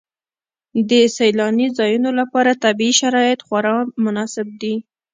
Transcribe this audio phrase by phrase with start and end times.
[0.89, 4.75] د سیلاني ځایونو لپاره طبیعي شرایط خورا مناسب دي.